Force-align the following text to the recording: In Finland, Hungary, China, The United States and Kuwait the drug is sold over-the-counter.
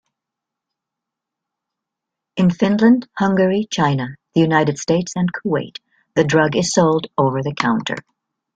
In 2.35 2.49
Finland, 2.49 3.07
Hungary, 3.19 3.67
China, 3.71 4.15
The 4.33 4.41
United 4.41 4.79
States 4.79 5.13
and 5.15 5.29
Kuwait 5.31 5.77
the 6.15 6.23
drug 6.23 6.55
is 6.55 6.73
sold 6.73 7.05
over-the-counter. 7.19 7.97